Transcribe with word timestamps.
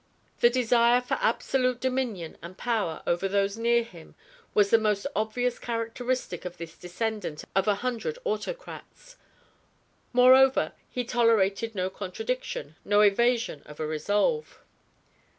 The 0.39 0.49
desire 0.49 0.99
for 0.99 1.19
absolute 1.21 1.79
dominion 1.79 2.35
and 2.41 2.57
power 2.57 3.03
over 3.05 3.27
those 3.27 3.55
near 3.55 3.83
him 3.83 4.15
was 4.55 4.71
the 4.71 4.79
most 4.79 5.05
obvious 5.15 5.59
characteristic 5.59 6.43
of 6.43 6.57
this 6.57 6.75
descendant 6.75 7.43
of 7.55 7.67
a 7.67 7.75
hundred 7.85 8.17
autocrats. 8.25 9.17
Moreover, 10.11 10.73
he 10.89 11.03
tolerated 11.03 11.75
no 11.75 11.91
contradiction, 11.91 12.77
no 12.83 13.01
evasion 13.01 13.61
of 13.67 13.79
a 13.79 13.85
resolve. 13.85 14.59